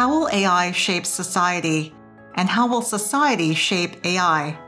[0.00, 1.94] How will AI shape society?
[2.34, 4.58] And how will society shape AI?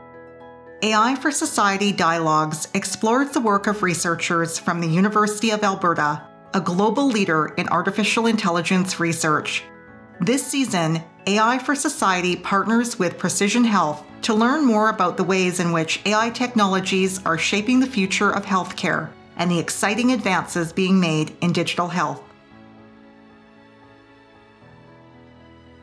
[0.83, 6.21] AI for Society Dialogues explores the work of researchers from the University of Alberta,
[6.53, 9.63] a global leader in artificial intelligence research.
[10.21, 15.59] This season, AI for Society partners with Precision Health to learn more about the ways
[15.59, 20.99] in which AI technologies are shaping the future of healthcare and the exciting advances being
[20.99, 22.21] made in digital health.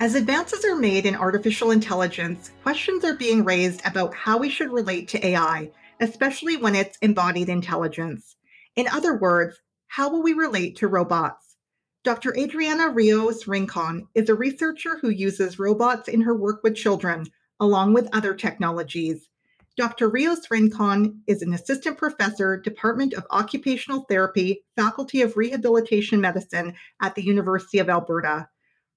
[0.01, 4.73] As advances are made in artificial intelligence, questions are being raised about how we should
[4.73, 8.37] relate to AI, especially when it's embodied intelligence.
[8.77, 11.59] In other words, how will we relate to robots?
[12.03, 12.35] Dr.
[12.35, 17.27] Adriana Rios Rincon is a researcher who uses robots in her work with children,
[17.61, 19.29] along with other technologies.
[19.77, 20.09] Dr.
[20.09, 27.15] Rios Rincon is an assistant professor, Department of Occupational Therapy, Faculty of Rehabilitation Medicine at
[27.15, 28.49] the University of Alberta.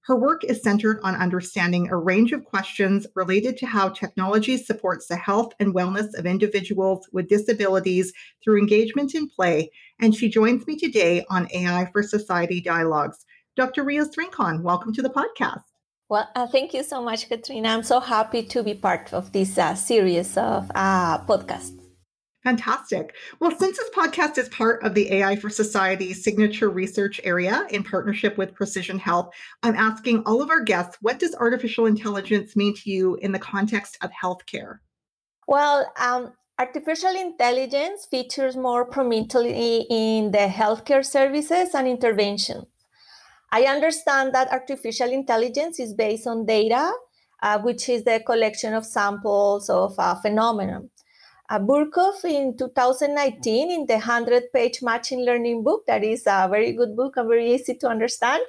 [0.06, 5.06] Her work is centered on understanding a range of questions related to how technology supports
[5.06, 10.66] the health and wellness of individuals with disabilities through engagement in play, and she joins
[10.66, 13.24] me today on AI for Society Dialogues.
[13.56, 13.82] Dr.
[13.82, 15.62] Rios Rincon, welcome to the podcast.
[16.10, 17.70] Well, uh, thank you so much, Katrina.
[17.70, 21.83] I'm so happy to be part of this uh, series of uh, podcasts.
[22.44, 23.14] Fantastic.
[23.40, 27.82] Well, since this podcast is part of the AI for Society signature research area in
[27.82, 32.74] partnership with Precision Health, I'm asking all of our guests what does artificial intelligence mean
[32.74, 34.80] to you in the context of healthcare?
[35.48, 42.66] Well, um, artificial intelligence features more prominently in the healthcare services and interventions.
[43.52, 46.92] I understand that artificial intelligence is based on data,
[47.42, 50.90] uh, which is the collection of samples of a phenomenon.
[51.50, 56.72] Uh, Burkov in 2019 in the 100 page machine learning book, that is a very
[56.72, 58.42] good book and very easy to understand,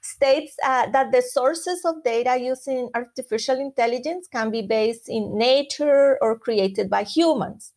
[0.00, 6.16] states uh, that the sources of data using artificial intelligence can be based in nature
[6.22, 7.74] or created by humans.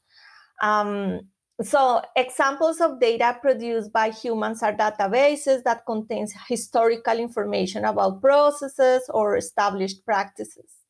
[0.61, 1.19] Um,
[1.61, 9.03] so examples of data produced by humans are databases that contains historical information about processes
[9.09, 10.82] or established practices.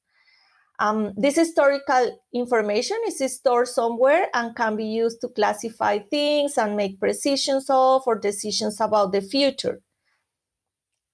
[0.84, 6.76] Um, this historical information is stored somewhere and can be used to classify things and
[6.76, 9.80] make precisions of or decisions about the future.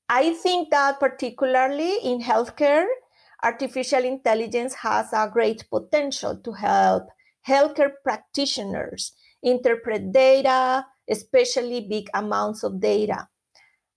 [0.10, 2.88] I think that particularly in healthcare,
[3.44, 7.04] artificial intelligence has a great potential to help
[7.48, 9.12] healthcare practitioners
[9.44, 13.28] interpret data, especially big amounts of data.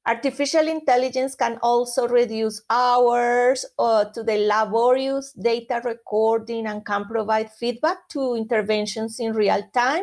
[0.05, 7.53] Artificial intelligence can also reduce hours uh, to the laborious data recording and can provide
[7.53, 10.03] feedback to interventions in real time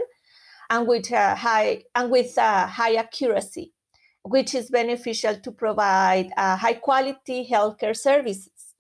[0.70, 3.74] and with uh, high and with uh, high accuracy,
[4.24, 8.74] which is beneficial to provide uh, high quality healthcare services.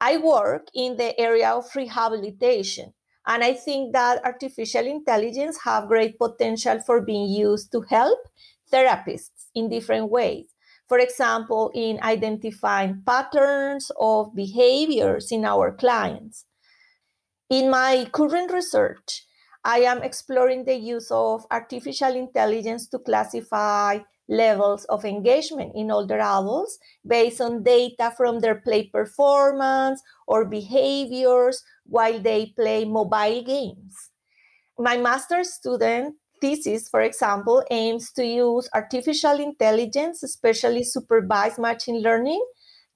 [0.00, 2.94] I work in the area of rehabilitation,
[3.26, 8.20] and I think that artificial intelligence have great potential for being used to help
[8.72, 10.54] therapists in different ways.
[10.88, 16.46] For example, in identifying patterns of behaviors in our clients.
[17.48, 19.26] In my current research,
[19.64, 26.18] I am exploring the use of artificial intelligence to classify levels of engagement in older
[26.18, 34.10] adults based on data from their play performance or behaviors while they play mobile games.
[34.78, 42.44] My master's student thesis, for example, aims to use artificial intelligence, especially supervised machine learning,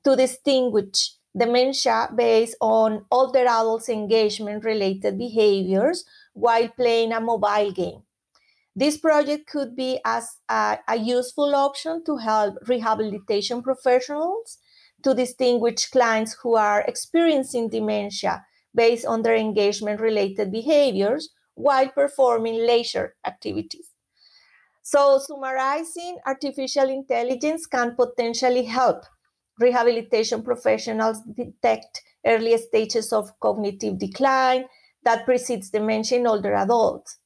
[0.05, 8.03] to distinguish dementia based on older adults' engagement related behaviors while playing a mobile game.
[8.77, 14.59] This project could be as a, a, useful option to help rehabilitation professionals
[15.05, 18.45] to distinguish clients who are experiencing dementia
[18.75, 23.91] based on their engagement related behaviors while performing leisure activities.
[24.83, 29.05] So, summarizing, artificial intelligence can potentially help
[29.59, 34.67] rehabilitation professionals detect early stages of cognitive decline
[35.05, 37.19] that precedes dementia in older adults.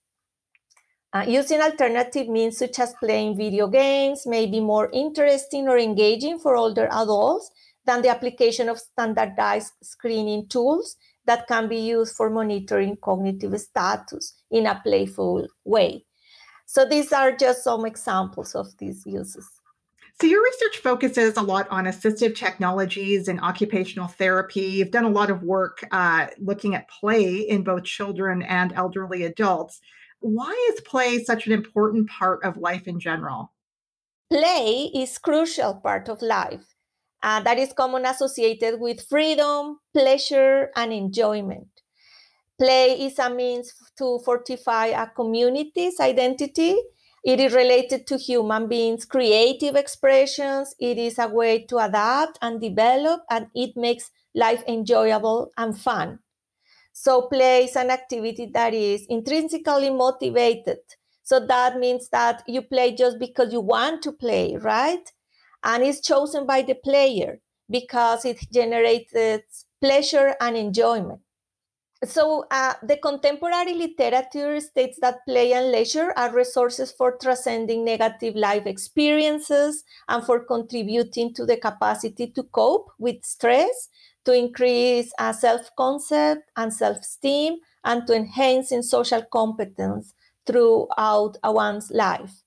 [1.13, 6.39] Uh, using alternative means such as playing video games may be more interesting or engaging
[6.39, 7.51] for older adults
[7.87, 10.97] than the application of standardized screening tools
[11.29, 16.05] that can be used for monitoring cognitive status in a playful way.
[16.65, 19.47] So these are just some examples of these uses.
[20.21, 24.63] So, your research focuses a lot on assistive technologies and occupational therapy.
[24.63, 29.23] You've done a lot of work uh, looking at play in both children and elderly
[29.23, 29.81] adults.
[30.19, 33.53] Why is play such an important part of life in general?
[34.29, 36.65] Play is crucial part of life
[37.23, 41.69] uh, that is common associated with freedom, pleasure, and enjoyment.
[42.59, 46.77] Play is a means to fortify a community's identity.
[47.25, 50.75] It is related to human beings' creative expressions.
[50.79, 56.21] It is a way to adapt and develop, and it makes life enjoyable and fun.
[56.93, 60.81] So, play is an activity that is intrinsically motivated.
[61.23, 65.11] So, that means that you play just because you want to play, right?
[65.65, 67.41] And it's chosen by the player
[67.71, 69.13] because it generates
[69.81, 71.21] pleasure and enjoyment.
[72.05, 78.37] So, uh, the contemporary literature states that play and leisure are resources for transcending negative
[78.37, 83.89] life experiences and for contributing to the capacity to cope with stress,
[84.25, 90.15] to increase uh, self concept and self esteem, and to enhance in social competence
[90.47, 92.45] throughout one's life.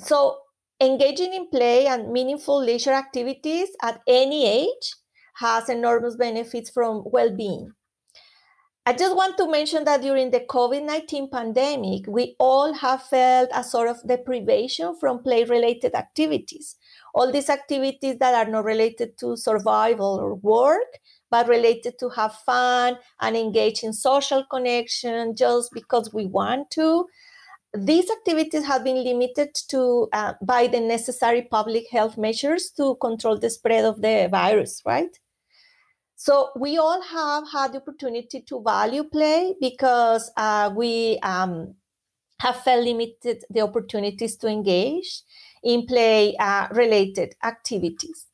[0.00, 0.38] So,
[0.82, 4.96] engaging in play and meaningful leisure activities at any age
[5.36, 7.70] has enormous benefits from well being.
[8.84, 13.48] I just want to mention that during the COVID 19 pandemic, we all have felt
[13.54, 16.74] a sort of deprivation from play related activities.
[17.14, 20.98] All these activities that are not related to survival or work,
[21.30, 27.06] but related to have fun and engage in social connection just because we want to.
[27.74, 33.38] These activities have been limited to uh, by the necessary public health measures to control
[33.38, 35.18] the spread of the virus, right?
[36.16, 41.74] So we all have had the opportunity to value play because uh, we um,
[42.40, 45.22] have felt limited the opportunities to engage
[45.64, 48.26] in play uh, related activities.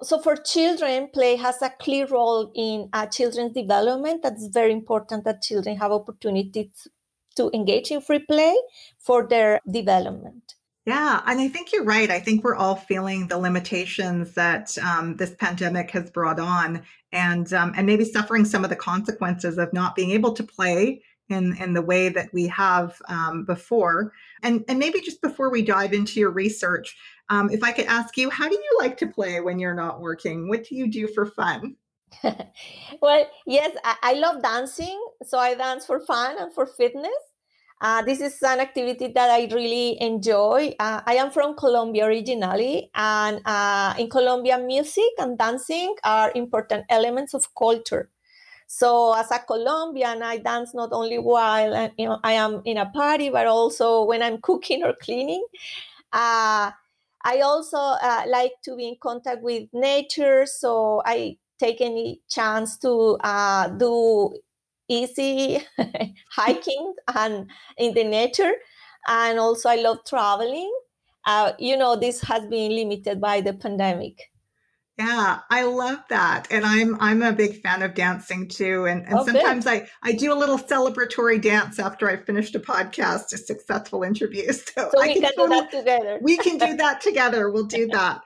[0.00, 4.22] So for children, play has a clear role in uh, children's development.
[4.22, 6.86] That's very important that children have opportunities
[7.38, 8.54] to engage in free play
[8.98, 10.54] for their development.
[10.88, 12.10] Yeah, and I think you're right.
[12.10, 16.82] I think we're all feeling the limitations that um, this pandemic has brought on,
[17.12, 21.02] and um, and maybe suffering some of the consequences of not being able to play
[21.28, 24.14] in in the way that we have um, before.
[24.42, 26.96] And and maybe just before we dive into your research,
[27.28, 30.00] um, if I could ask you, how do you like to play when you're not
[30.00, 30.48] working?
[30.48, 31.76] What do you do for fun?
[33.02, 37.12] well, yes, I, I love dancing, so I dance for fun and for fitness.
[37.80, 40.74] Uh, this is an activity that I really enjoy.
[40.80, 46.84] Uh, I am from Colombia originally, and uh, in Colombia, music and dancing are important
[46.88, 48.10] elements of culture.
[48.66, 52.78] So, as a Colombian, I dance not only while uh, you know, I am in
[52.78, 55.46] a party, but also when I'm cooking or cleaning.
[56.12, 56.70] Uh,
[57.24, 62.78] I also uh, like to be in contact with nature, so I take any chance
[62.78, 63.18] to
[63.78, 64.34] do
[64.88, 65.62] easy
[66.32, 68.52] hiking and in the nature.
[69.06, 70.72] And also, I love traveling.
[71.24, 74.30] Uh, you know, this has been limited by the pandemic.
[74.98, 76.48] Yeah, I love that.
[76.50, 78.86] And I'm I'm a big fan of dancing too.
[78.86, 82.60] And, and oh, sometimes I, I do a little celebratory dance after I finished a
[82.60, 84.52] podcast, a successful interview.
[84.52, 86.18] So, so we can, can do that together.
[86.20, 87.50] we can do that together.
[87.50, 88.20] We'll do that.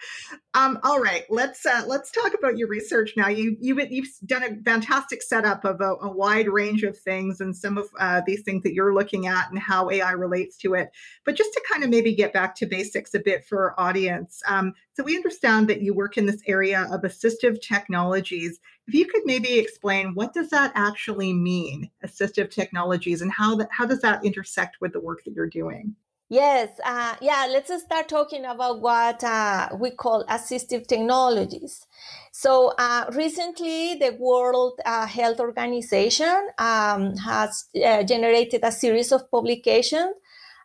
[0.54, 3.28] Um, all right, let's uh, let's talk about your research now.
[3.28, 7.56] You you you've done a fantastic setup of a, a wide range of things and
[7.56, 10.90] some of uh, these things that you're looking at and how AI relates to it.
[11.24, 14.42] But just to kind of maybe get back to basics a bit for our audience.
[14.46, 18.60] Um, so we understand that you work in this area of assistive technologies.
[18.86, 23.68] If you could maybe explain what does that actually mean, assistive technologies, and how that
[23.70, 25.96] how does that intersect with the work that you're doing?
[26.32, 31.86] Yes, uh, yeah, let's start talking about what uh, we call assistive technologies.
[32.32, 39.30] So, uh, recently, the World uh, Health Organization um, has uh, generated a series of
[39.30, 40.14] publications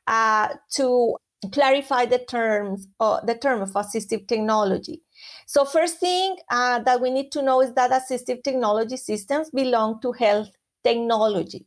[0.08, 1.18] uh, to
[1.52, 5.02] clarify the terms, the term of assistive technology.
[5.48, 10.14] So, first thing that we need to know is that assistive technology systems belong to
[10.14, 10.50] health
[10.82, 11.67] technology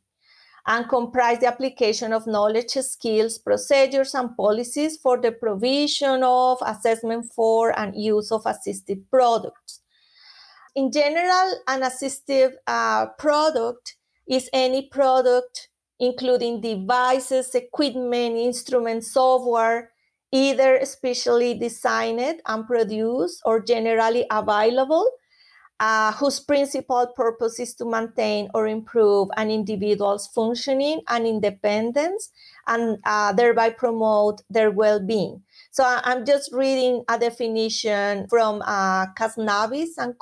[0.66, 7.30] and comprise the application of knowledge, skills, procedures, and policies for the provision of, assessment
[7.34, 9.80] for, and use of assistive products.
[10.76, 13.96] In general, an assistive uh, product
[14.28, 19.92] is any product including devices, equipment, instruments, software,
[20.32, 25.06] either specially designed and produced or generally available
[25.80, 32.30] uh, whose principal purpose is to maintain or improve an individual's functioning and independence
[32.66, 35.42] and uh, thereby promote their well being.
[35.72, 39.06] So I'm just reading a definition from uh,
[39.98, 40.14] and,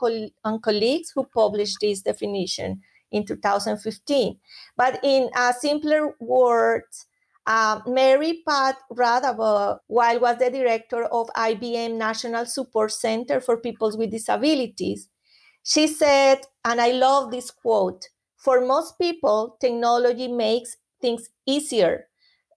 [0.44, 4.38] and colleagues who published this definition in 2015.
[4.76, 7.06] But in simpler words,
[7.48, 13.90] Uh, Mary Pat Radabaugh, while was the director of IBM National Support Center for People
[13.96, 15.08] with Disabilities,
[15.68, 22.08] she said, and I love this quote for most people, technology makes things easier.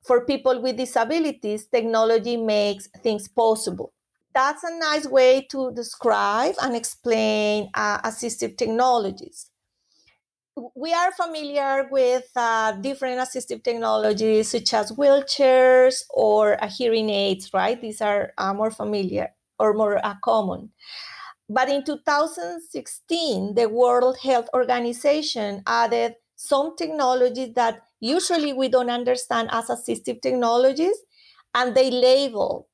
[0.03, 3.93] For people with disabilities, technology makes things possible.
[4.33, 9.51] That's a nice way to describe and explain uh, assistive technologies
[10.75, 17.53] we are familiar with uh, different assistive technologies such as wheelchairs or uh, hearing aids,
[17.53, 17.79] right?
[17.81, 20.71] These are uh, more familiar or more uh, common.
[21.53, 29.49] But in 2016, the World Health Organization added some technologies that usually we don't understand
[29.51, 30.97] as assistive technologies,
[31.53, 32.65] and they labeled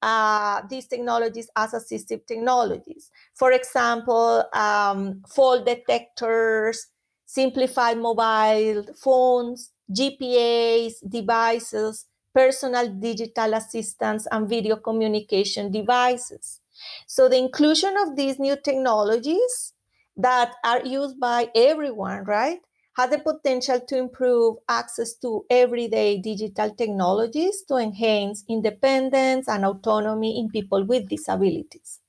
[0.00, 3.10] uh, these technologies as assistive technologies.
[3.34, 6.86] For example, um, fall detectors,
[7.26, 16.61] simplified mobile phones, GPAs, devices, personal digital assistants, and video communication devices.
[17.06, 19.74] So the inclusion of these new technologies
[20.16, 22.60] that are used by everyone, right,
[22.96, 30.38] has the potential to improve access to everyday digital technologies to enhance independence and autonomy
[30.38, 32.00] in people with disabilities.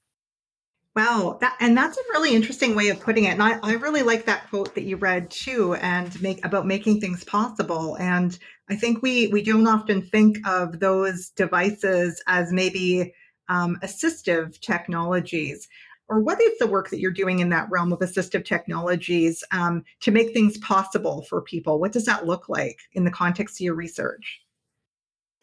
[0.96, 3.30] Wow, that and that's a really interesting way of putting it.
[3.30, 7.00] And I, I really like that quote that you read too, and make about making
[7.00, 7.98] things possible.
[7.98, 8.38] And
[8.70, 13.14] I think we we don't often think of those devices as maybe
[13.50, 15.68] um, assistive technologies.
[16.10, 19.84] Or what is the work that you're doing in that realm of assistive technologies um,
[20.02, 21.80] to make things possible for people?
[21.80, 24.42] What does that look like in the context of your research?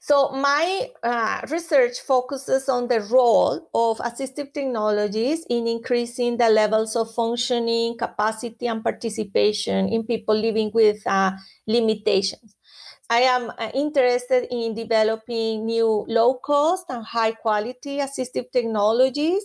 [0.02, 6.96] So my uh, research focuses on the role of assistive technologies in increasing the levels
[6.96, 11.32] of functioning, capacity, and participation in people living with uh,
[11.66, 12.56] limitations.
[13.10, 19.42] I am uh, interested in developing new low cost and high quality assistive technologies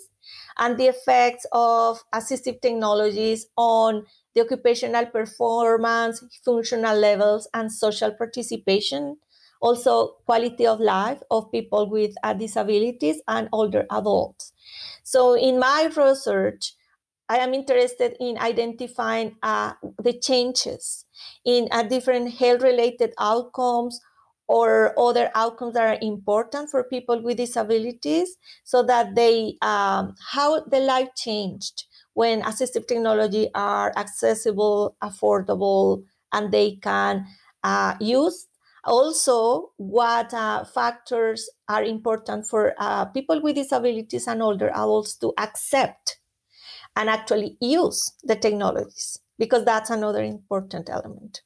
[0.58, 9.18] and the effects of assistive technologies on the occupational performance, functional levels, and social participation
[9.62, 14.54] also quality of life of people with uh, disabilities and older adults.
[15.04, 16.74] So in my research,
[17.30, 21.05] I am interested in identifying uh, the changes
[21.46, 24.00] in uh, different health-related outcomes
[24.48, 30.60] or other outcomes that are important for people with disabilities so that they um, how
[30.66, 37.26] the life changed when assistive technology are accessible affordable and they can
[37.64, 38.48] uh, use.
[38.84, 45.34] Also what uh, factors are important for uh, people with disabilities and older adults to
[45.40, 46.20] accept
[46.96, 51.42] and actually use the technologies because that's another important element.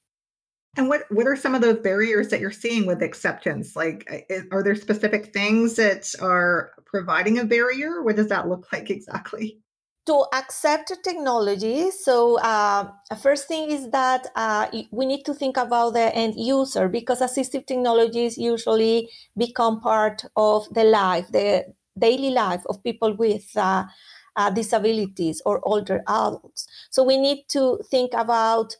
[0.77, 3.75] And what what are some of those barriers that you're seeing with acceptance?
[3.75, 8.03] Like are there specific things that are providing a barrier?
[8.03, 9.60] What does that look like exactly?
[10.05, 12.89] To accept technology so uh,
[13.22, 17.67] first thing is that uh, we need to think about the end user because assistive
[17.67, 21.65] technologies usually become part of the life the
[21.96, 23.84] daily life of people with uh,
[24.39, 26.67] uh disabilities or older adults.
[26.89, 28.75] So we need to think about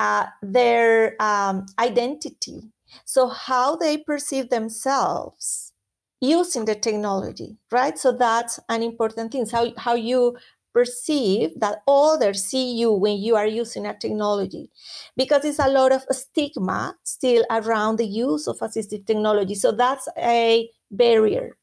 [0.00, 2.62] uh, their um, identity.
[3.04, 5.72] So how they perceive themselves
[6.20, 7.98] using the technology right?
[7.98, 9.46] So that's an important thing.
[9.46, 10.36] How, how you
[10.72, 14.70] perceive that others see you when you are using a technology.
[15.16, 19.54] Because it's a lot of stigma still around the use of assistive technology.
[19.54, 21.56] So that's a barrier.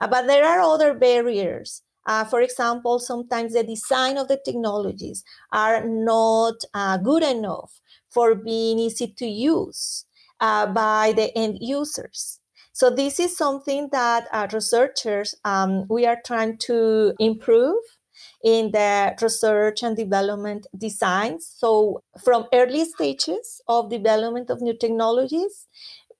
[0.00, 5.24] Uh, but there are other barriers uh, for example sometimes the design of the technologies
[5.52, 10.04] are not uh, good enough for being easy to use
[10.40, 12.40] uh, by the end users
[12.72, 17.76] so this is something that uh, researchers um, we are trying to improve
[18.42, 21.52] in the research and development designs.
[21.58, 25.66] So, from early stages of development of new technologies,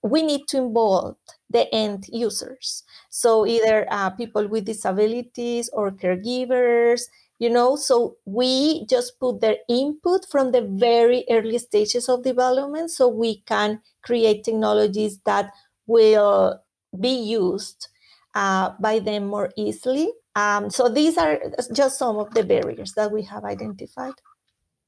[0.03, 1.17] we need to involve
[1.51, 2.85] the end users.
[3.11, 7.03] So, either uh, people with disabilities or caregivers,
[7.39, 12.91] you know, so we just put their input from the very early stages of development
[12.91, 15.51] so we can create technologies that
[15.87, 16.61] will
[16.99, 17.89] be used
[18.35, 21.39] uh, by them more easily um, so these are
[21.73, 24.15] just some of the barriers that we have identified.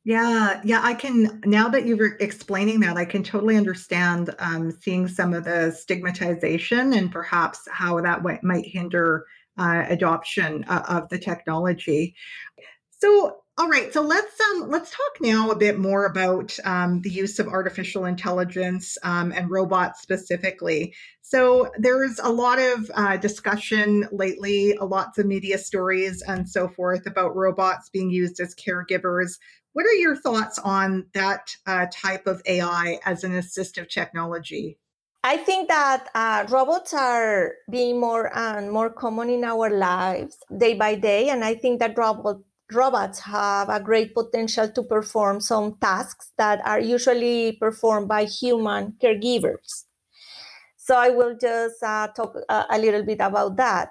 [0.04, 5.06] Yeah, yeah, I can now that you're explaining that, I can totally understand um, seeing
[5.06, 9.24] some of the stigmatization and perhaps how that w- might hinder
[9.58, 12.16] uh, adoption uh, of the technology.
[13.00, 17.10] So, All right, so let's um, let's talk now a bit more about um, the
[17.10, 20.94] use of artificial intelligence um, and robots specifically.
[21.22, 27.06] So there's a lot of uh, discussion lately, lots of media stories and so forth
[27.06, 29.32] about robots being used as caregivers.
[29.72, 34.78] What are your thoughts on that uh, type of AI as an assistive technology?
[35.24, 40.74] I think that uh, robots are being more and more common in our lives day
[40.74, 42.40] by day, and I think that robot
[42.72, 48.94] robots have a great potential to perform some tasks that are usually performed by human
[49.02, 49.84] caregivers.
[50.76, 53.90] So I will just uh, talk a, a, little bit about that.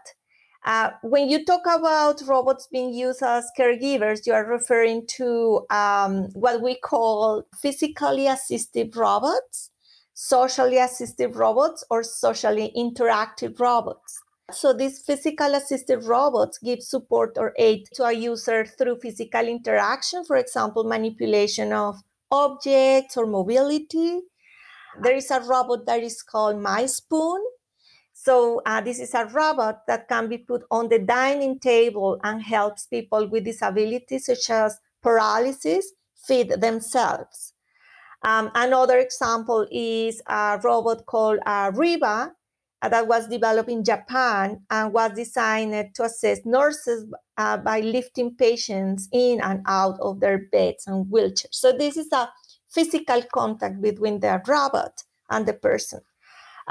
[0.64, 6.26] Uh, when you talk about robots being used as caregivers, you are referring to um,
[6.34, 9.72] what we call physically assistive robots,
[10.14, 14.22] socially assistive robots, or socially interactive robots.
[14.52, 20.26] So these physical assistive robots give support or aid to a user through physical interaction,
[20.26, 21.96] for example, manipulation of
[22.30, 24.20] objects or mobility.
[25.02, 27.40] There is a robot that is called MySpoon.
[28.24, 32.40] So uh, this is a robot that can be put on the dining table and
[32.40, 35.92] helps people with disabilities such as paralysis
[36.28, 37.54] feed themselves.
[38.22, 42.32] Um, another example is a robot called uh, RIBA,
[42.84, 48.36] uh, that was developed in Japan and was designed to assist nurses uh, by lifting
[48.36, 51.56] patients in and out of their beds and wheelchairs.
[51.56, 52.30] So this is a
[52.70, 56.02] physical contact between the robot and the person.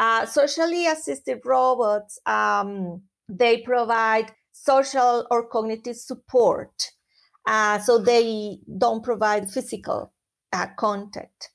[0.00, 6.90] Uh, socially assisted robots, um, they provide social or cognitive support.
[7.46, 10.10] Uh, so they don't provide physical
[10.54, 11.50] uh, contact.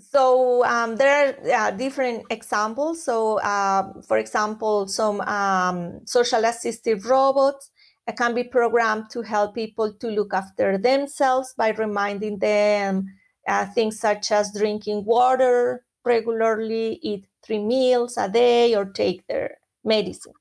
[0.00, 3.04] So um, there are uh, different examples.
[3.04, 7.70] So, uh, for example, some um, social assistive robots
[8.08, 13.06] uh, can be programmed to help people to look after themselves by reminding them
[13.46, 19.58] uh, things such as drinking water regularly, eat three meals a day, or take their
[19.84, 20.32] medicine.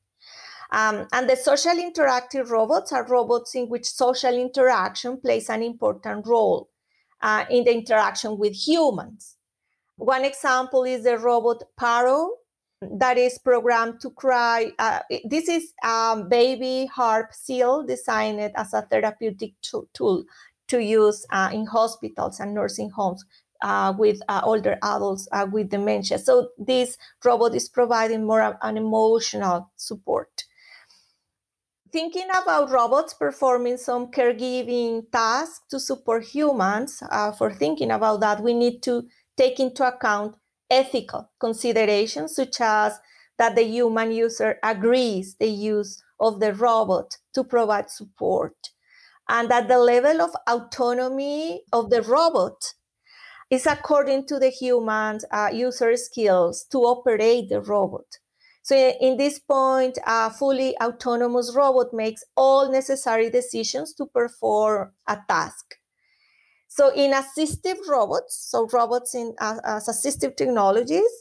[0.72, 6.26] Um, and the social interactive robots are robots in which social interaction plays an important
[6.26, 6.70] role
[7.22, 9.38] uh, in the interaction with humans.
[9.98, 12.30] One example is the robot Paro
[12.82, 14.72] that is programmed to cry.
[14.80, 20.24] Uh, this is a baby harp seal designed as a therapeutic tool
[20.68, 23.24] to use uh, in hospitals and nursing homes
[23.64, 26.20] uh, with uh, older adults uh, with dementia.
[26.20, 30.44] So this robot is providing more an emotional support.
[31.92, 38.42] Thinking about robots performing some caregiving tasks to support humans, uh, for thinking about that,
[38.42, 39.04] we need to
[39.38, 40.36] take into account
[40.70, 43.00] ethical considerations such as
[43.38, 48.56] that the human user agrees the use of the robot to provide support
[49.30, 52.74] and that the level of autonomy of the robot
[53.54, 58.20] is according to the human uh, user skills to operate the robot.
[58.64, 65.18] So, in this point, a fully autonomous robot makes all necessary decisions to perform a
[65.28, 65.76] task.
[66.76, 71.12] So in assistive robots, so robots in uh, as assistive technologies,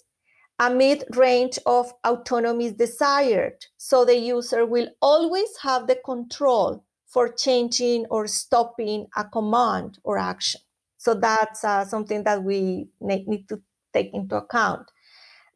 [0.58, 3.66] a mid-range of autonomy is desired.
[3.76, 10.16] So the user will always have the control for changing or stopping a command or
[10.16, 10.62] action.
[11.02, 13.60] So that's uh, something that we need to
[13.92, 14.88] take into account.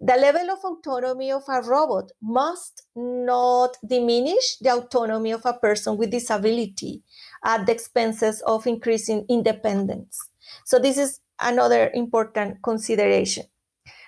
[0.00, 5.98] The level of autonomy of a robot must not diminish the autonomy of a person
[5.98, 7.04] with disability
[7.44, 10.18] at the expenses of increasing independence.
[10.64, 13.44] So, this is another important consideration.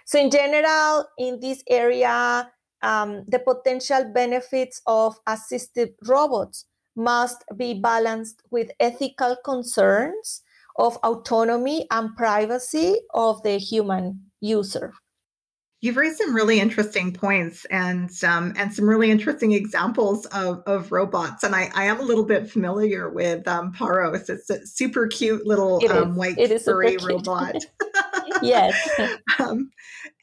[0.06, 2.50] So, in general, in this area,
[2.82, 6.64] um, the potential benefits of assisted robots
[6.96, 10.42] must be balanced with ethical concerns
[10.78, 14.94] of autonomy and privacy of the human user.
[15.80, 20.90] You've raised some really interesting points and um, and some really interesting examples of, of
[20.90, 21.44] robots.
[21.44, 24.28] And I, I am a little bit familiar with um, Paros.
[24.28, 27.64] It's a super cute little um, white furry robot.
[28.42, 28.76] yes.
[29.38, 29.70] um,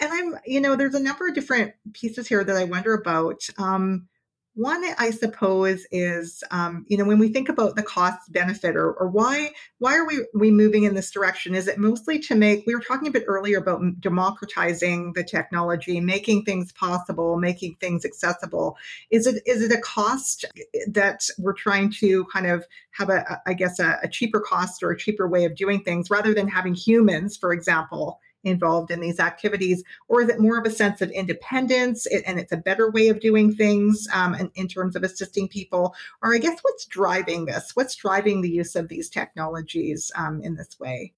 [0.01, 3.47] and I'm, you know, there's a number of different pieces here that I wonder about.
[3.57, 4.07] Um,
[4.55, 8.93] one, I suppose, is um, you know when we think about the cost benefit or,
[8.93, 11.53] or why why are we we moving in this direction?
[11.53, 12.63] Is it mostly to make?
[12.65, 18.05] We were talking a bit earlier about democratizing the technology, making things possible, making things
[18.05, 18.77] accessible.
[19.11, 20.45] Is it is it a cost
[20.87, 24.91] that we're trying to kind of have a I guess a, a cheaper cost or
[24.91, 29.19] a cheaper way of doing things rather than having humans, for example, involved in these
[29.19, 33.10] activities, or is it more of a sense of independence and it's a better way
[33.10, 35.93] of doing things um, in, in terms of assisting people?
[36.21, 37.75] Or I guess what's driving this?
[37.75, 41.13] What's driving the use of these technologies um, in this way?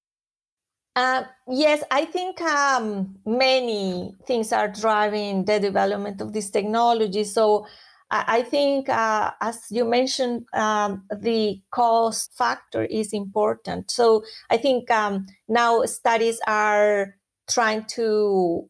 [0.96, 7.22] Uh, yes, I think um, many things are driving the development of this technology.
[7.22, 7.66] So
[8.10, 13.90] I think, uh, as you mentioned, um, the cost factor is important.
[13.90, 17.17] So I think um, now studies are
[17.48, 18.68] trying to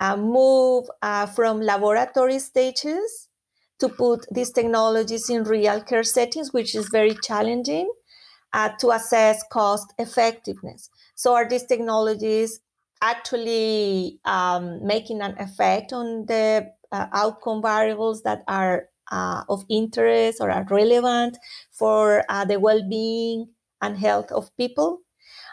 [0.00, 3.28] uh, move uh, from laboratory stages
[3.78, 7.90] to put these technologies in real care settings, which is very challenging
[8.52, 10.90] uh, to assess cost effectiveness.
[11.14, 12.60] So, are these technologies
[13.00, 20.38] actually um, making an effect on the uh, outcome variables that are uh, of interest
[20.40, 21.38] or are relevant
[21.70, 23.48] for uh, the well-being
[23.80, 25.00] and health of people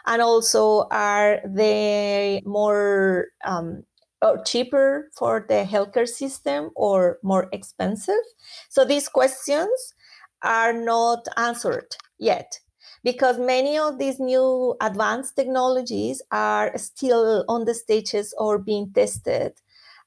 [0.06, 3.82] and also are they more um,
[4.22, 8.24] or cheaper for the healthcare system or more expensive?
[8.68, 9.94] So these questions
[10.42, 12.60] are not answered yet
[13.02, 19.52] because many of these new advanced technologies are still on the stages or being tested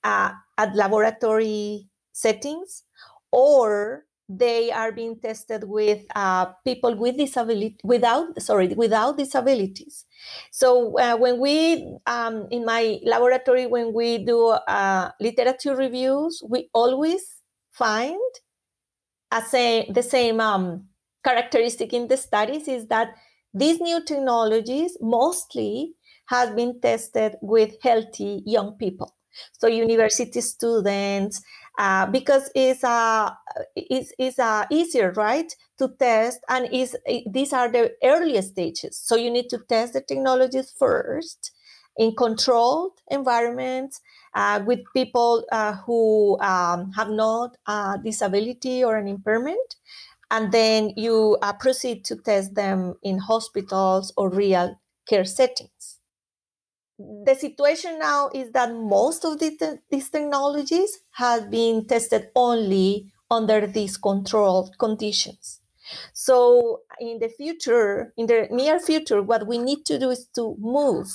[0.03, 2.83] uh, at laboratory settings
[3.31, 10.05] or they are being tested with uh, people with disability without sorry without disabilities.
[10.51, 16.69] So uh, when we um, in my laboratory when we do uh, literature reviews we
[16.73, 18.19] always find
[19.31, 20.87] a say, the same um,
[21.23, 23.09] characteristic in the studies is that
[23.53, 25.93] these new technologies mostly
[26.27, 29.15] have been tested with healthy young people.
[29.53, 31.41] So university students
[31.79, 33.31] uh, because it's uh,
[33.75, 36.95] it's, it's uh, easier right to test and is
[37.31, 41.51] these are the earliest stages so you need to test the technologies first
[41.97, 44.01] in controlled environments
[44.35, 49.75] uh, with people uh, who um, have not a disability or an impairment
[50.31, 55.98] and then you uh, proceed to test them in hospitals or real care settings.
[56.99, 63.65] The situation now is that most of the, these technologies have been tested only under
[63.65, 65.62] these controlled conditions.
[66.13, 70.55] So, in the future, in the near future, what we need to do is to
[70.59, 71.07] move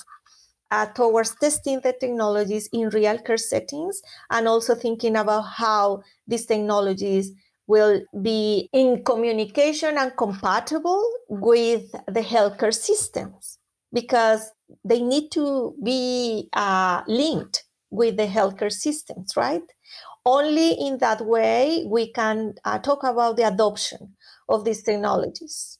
[0.70, 6.46] uh, towards testing the technologies in real care settings and also thinking about how these
[6.46, 7.32] technologies
[7.66, 13.58] will be in communication and compatible with the healthcare systems
[13.92, 14.50] because
[14.84, 19.62] they need to be uh, linked with the healthcare systems, right?
[20.26, 24.16] Only in that way we can uh, talk about the adoption
[24.48, 25.78] of these technologies.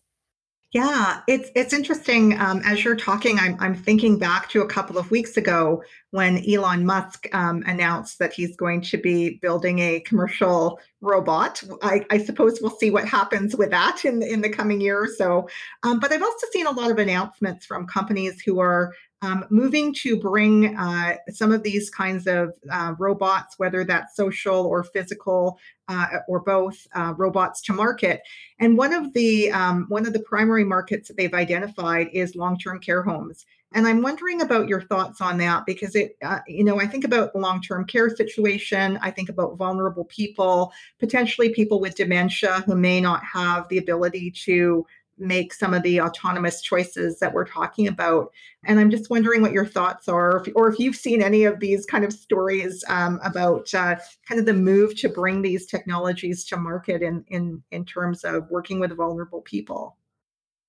[0.74, 2.36] Yeah, it's it's interesting.
[2.36, 6.42] Um, as you're talking, I'm I'm thinking back to a couple of weeks ago when
[6.50, 11.62] Elon Musk um, announced that he's going to be building a commercial robot.
[11.82, 15.08] I, I, suppose we'll see what happens with that in in the coming year or
[15.08, 15.48] so.
[15.82, 18.92] Um, but I've also seen a lot of announcements from companies who are
[19.24, 24.66] um, moving to bring uh, some of these kinds of uh, robots, whether that's social
[24.66, 28.20] or physical uh, or both, uh, robots to market.
[28.58, 32.80] And one of the um, one of the primary markets that they've identified is long-term
[32.80, 33.46] care homes.
[33.74, 37.04] And I'm wondering about your thoughts on that because it, uh, you know, I think
[37.04, 38.98] about the long-term care situation.
[39.02, 44.30] I think about vulnerable people, potentially people with dementia who may not have the ability
[44.44, 44.86] to
[45.18, 48.32] make some of the autonomous choices that we're talking about.
[48.64, 51.44] And I'm just wondering what your thoughts are, or if, or if you've seen any
[51.44, 53.96] of these kind of stories um, about uh,
[54.28, 58.48] kind of the move to bring these technologies to market in, in, in terms of
[58.50, 59.96] working with vulnerable people.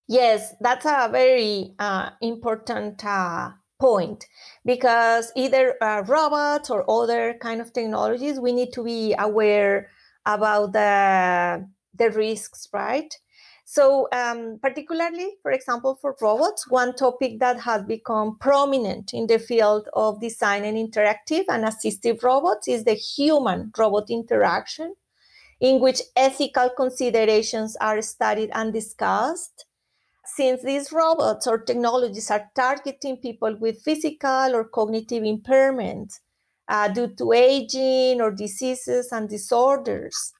[0.08, 4.26] Yes, that's a very uh, important uh, point
[4.63, 9.89] because either uh, robots or other kind of technologies, we need to be aware
[10.26, 13.13] about the the risks, right?
[13.68, 19.39] So, um, particularly, for example, for robots, one topic that has become prominent in the
[19.39, 24.94] field of design and interactive and assistive robots is the human robot interaction,
[25.60, 29.64] in which ethical considerations are studied and discussed.
[30.26, 36.20] Since these robots or technologies are targeting people with physical or cognitive impairments
[36.68, 40.34] uh, due to aging or diseases and disorders,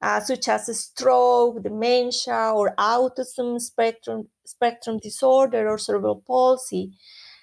[0.00, 6.92] uh, such as stroke, dementia, or autism spectrum, spectrum disorder or cerebral palsy.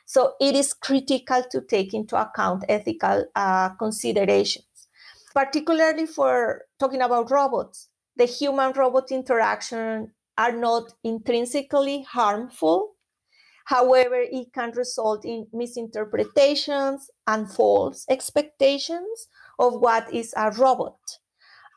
[0.05, 4.65] So it is critical to take into account ethical uh, considerations,
[5.33, 7.89] particularly for talking about robots.
[8.15, 12.95] The human robot interaction are not intrinsically harmful.
[13.65, 19.27] However, it can result in misinterpretations and false expectations
[19.59, 20.97] of what is a robot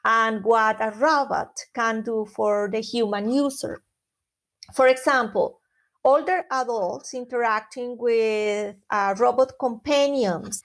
[0.05, 3.83] and what a robot can do for the human user.
[4.73, 5.59] For example,
[6.05, 10.63] older adults interacting with uh, robot companions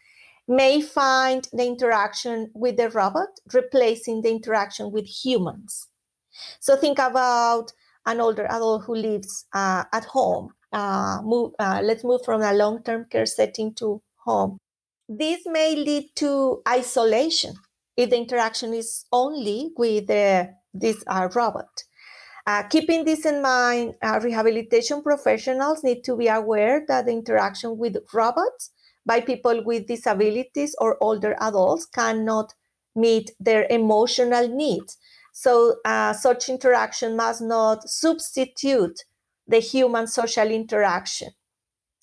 [0.48, 5.88] may find the interaction with the robot replacing the interaction with humans.
[6.60, 7.74] So think about
[8.08, 10.54] an older adult who lives uh, at home.
[10.74, 14.58] Uh, move, uh, let's move from a long-term care setting to home.
[15.10, 17.54] This may lead to isolation
[17.96, 21.84] if the interaction is only with the, this uh, robot.
[22.46, 27.78] Uh, keeping this in mind, uh, rehabilitation professionals need to be aware that the interaction
[27.78, 28.72] with robots
[29.06, 32.54] by people with disabilities or older adults cannot
[32.96, 34.98] meet their emotional needs.
[35.40, 39.04] So, uh, such interaction must not substitute
[39.46, 41.30] the human social interaction.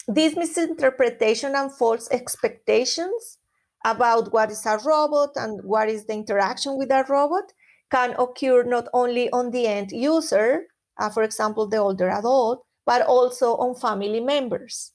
[0.07, 3.39] This misinterpretation and false expectations
[3.85, 7.53] about what is a robot and what is the interaction with a robot
[7.91, 10.69] can occur not only on the end user,
[11.01, 14.93] uh, for example, the older adult, but also on family members.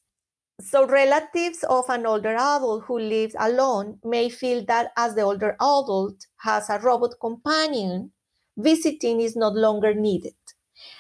[0.62, 5.58] So, relatives of an older adult who lives alone may feel that as the older
[5.60, 8.14] adult has a robot companion,
[8.60, 10.36] visiting is no longer needed.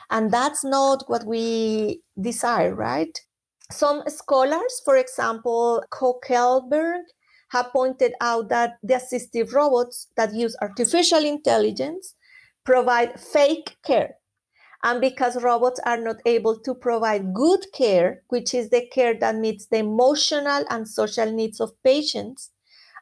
[0.09, 3.17] And that's not what we desire, right?
[3.71, 7.03] Some scholars, for example, Coeckelbergh,
[7.51, 12.15] have pointed out that the assistive robots that use artificial intelligence
[12.63, 14.15] provide fake care
[14.83, 19.35] and because robots are not able to provide good care, which is the care that
[19.35, 22.51] meets the emotional and social needs of patients,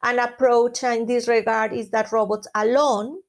[0.03, 3.19] an approach in this regard is that robots alone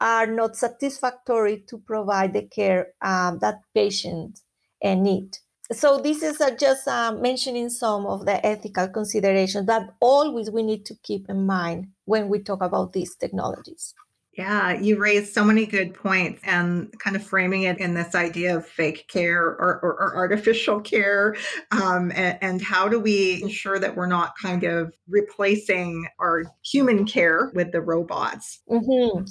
[0.00, 4.44] are not satisfactory to provide the care um, that patients
[4.82, 5.36] uh, need.
[5.72, 10.62] So this is uh, just uh, mentioning some of the ethical considerations that always we
[10.62, 13.94] need to keep in mind when we talk about these technologies.
[14.38, 18.56] Yeah, you raised so many good points and kind of framing it in this idea
[18.56, 21.34] of fake care or, or, or artificial care.
[21.72, 27.04] Um, and, and, how do we ensure that we're not kind of replacing our human
[27.04, 28.60] care with the robots?
[28.70, 29.24] Mm-hmm.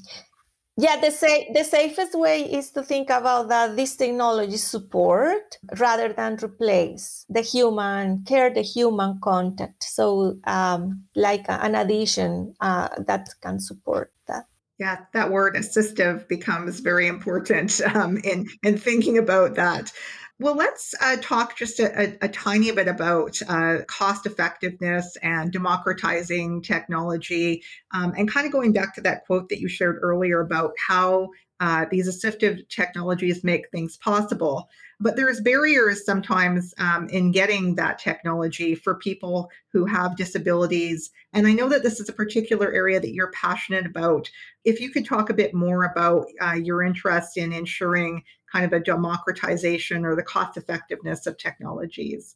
[0.79, 6.13] Yeah, the, sa- the safest way is to think about that this technology support rather
[6.13, 9.83] than replace the human care, the human contact.
[9.83, 14.45] So, um, like an addition uh, that can support that.
[14.77, 19.91] Yeah, that word assistive becomes very important um, in in thinking about that.
[20.39, 25.51] Well, let's uh, talk just a, a, a, tiny bit about uh, cost effectiveness and
[25.51, 30.41] democratizing technology, um, and kind of going back to that quote that you shared earlier
[30.41, 34.69] about how uh, these assistive technologies make things possible.
[34.99, 41.09] But there's barriers sometimes um, in getting that technology for people who have disabilities.
[41.33, 44.29] And I know that this is a particular area that you're passionate about.
[44.65, 48.73] If you could talk a bit more about uh, your interest in ensuring kind of
[48.73, 52.35] a democratization or the cost effectiveness of technologies.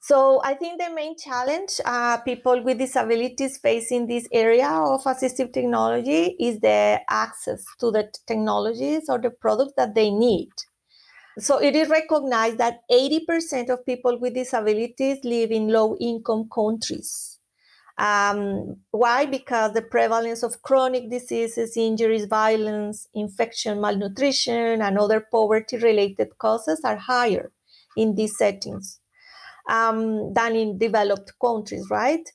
[0.00, 5.02] So I think the main challenge uh, people with disabilities face in this area of
[5.02, 10.50] assistive technology is the access to the technologies or the products that they need.
[11.38, 17.35] So it is recognized that 80% of people with disabilities live in low income countries.
[17.98, 19.24] Um, why?
[19.26, 26.80] Because the prevalence of chronic diseases, injuries, violence, infection, malnutrition, and other poverty related causes
[26.84, 27.52] are higher
[27.96, 29.00] in these settings
[29.68, 32.28] um, than in developed countries, right?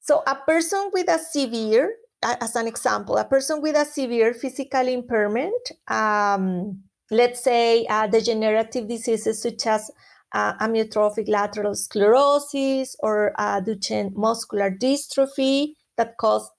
[0.00, 4.86] So a person with a severe, as an example, a person with a severe physical
[4.86, 9.90] impairment, um, let's say uh, degenerative diseases such as
[10.32, 16.50] uh, amyotrophic lateral sclerosis or uh, Duchenne muscular dystrophy that cause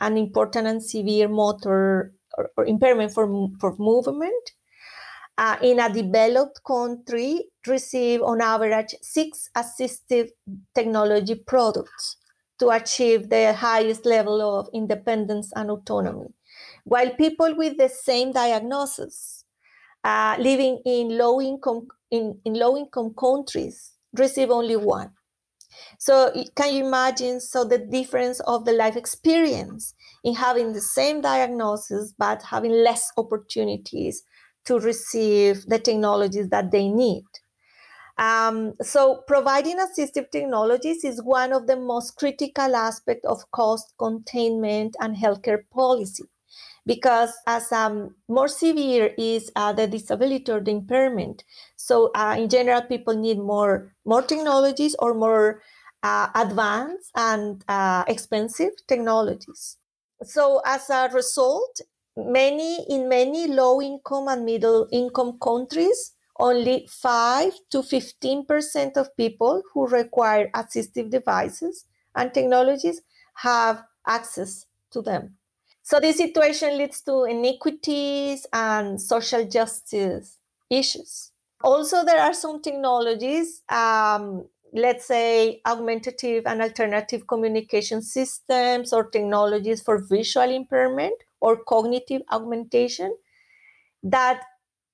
[0.00, 4.52] an important and severe motor or, or impairment for, for movement.
[5.38, 10.28] Uh, in a developed country, receive on average six assistive
[10.74, 12.16] technology products
[12.58, 16.28] to achieve the highest level of independence and autonomy.
[16.84, 19.41] While people with the same diagnosis
[20.04, 25.10] uh, living in low income in, in low income countries receive only one.
[25.98, 31.20] So can you imagine so the difference of the life experience in having the same
[31.20, 34.22] diagnosis but having less opportunities
[34.66, 37.24] to receive the technologies that they need?
[38.18, 44.94] Um, so providing assistive technologies is one of the most critical aspects of cost containment
[45.00, 46.24] and healthcare policy
[46.86, 51.44] because as um, more severe is uh, the disability or the impairment.
[51.76, 55.62] So uh, in general people need more more technologies or more
[56.02, 59.78] uh, advanced and uh, expensive technologies.
[60.22, 61.80] So as a result
[62.16, 69.62] many in many low income and middle income countries only 5 to 15% of people
[69.72, 73.00] who require assistive devices and technologies
[73.36, 75.38] have access to them
[75.82, 80.38] so this situation leads to inequities and social justice
[80.70, 81.32] issues.
[81.62, 89.82] Also, there are some technologies, um, let's say augmentative and alternative communication systems or technologies
[89.82, 93.14] for visual impairment or cognitive augmentation
[94.02, 94.42] that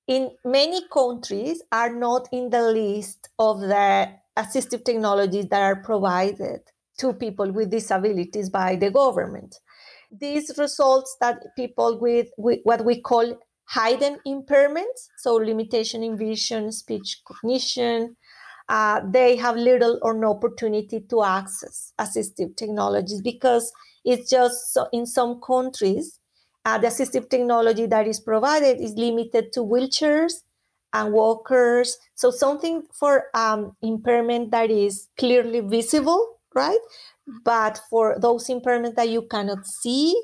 [0.07, 6.61] in many countries are not in the list of the assistive technologies that are provided
[6.97, 9.59] to people with disabilities by the government.
[10.11, 13.37] These results that people with, with what we call
[13.73, 18.15] hidden impairments, so limitation in vision, speech, cognition,
[18.67, 23.71] uh, they have little or no opportunity to access assistive technologies because
[24.05, 26.19] it's just so in some countries,
[26.65, 30.33] uh, the assistive technology that is provided is limited to wheelchairs
[30.93, 31.97] and walkers.
[32.15, 36.79] So something for um, impairment that is clearly visible, right?
[37.43, 40.21] But for those impairments that you cannot see,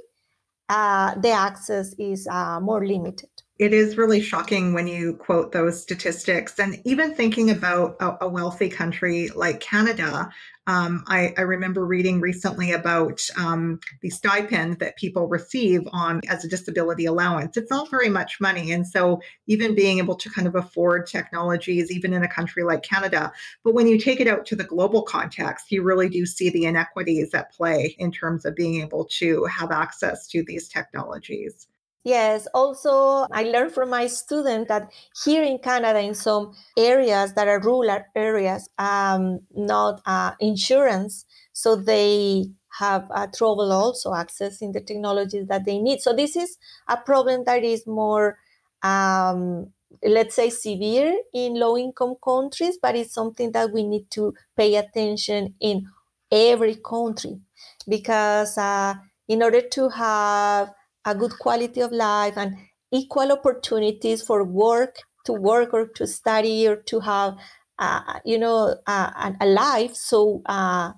[0.69, 3.29] uh, the access is uh, more limited.
[3.57, 6.59] It is really shocking when you quote those statistics.
[6.59, 10.29] And even thinking about a, a wealthy country like Canada,
[10.67, 16.43] um, I, I, remember reading recently about um, the stipend that people receive on as
[16.43, 17.55] a disability allowance.
[17.55, 21.91] It's not very much money, and so even being able to kind of afford technologies,
[21.91, 23.31] even in a country like Canada,
[23.63, 26.65] but when you take it out to the global context, you really do see the
[26.65, 31.67] inequities at play in terms of being able to have access to these technologies.
[32.05, 34.91] Yes, also I learned from my student that
[35.25, 41.75] here in Canada, in some areas that are rural areas, um, not uh, insurance, so
[41.75, 42.45] they
[42.79, 45.99] have uh, trouble also accessing the technologies that they need.
[46.01, 48.37] So this is a problem that is more,
[48.83, 49.71] um,
[50.03, 55.55] let's say, severe in low-income countries, but it's something that we need to pay attention
[55.59, 55.87] in
[56.31, 57.39] every country
[57.87, 58.95] because uh,
[59.27, 60.73] in order to have
[61.05, 62.57] a good quality of life and
[62.91, 67.35] equal opportunities for work to work or to study or to have
[67.79, 69.95] uh, you know uh, a life.
[69.95, 70.93] So uh,